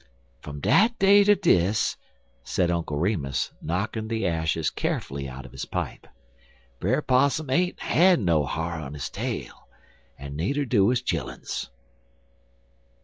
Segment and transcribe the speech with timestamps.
[0.41, 1.95] "Fum dat day ter dis,"
[2.43, 6.07] said Uncle Remus, knocking the ashes carefully out of his pipe,
[6.79, 9.67] "Brer Possum ain't had no ha'r on his tail,
[10.17, 11.69] en needer do his chilluns."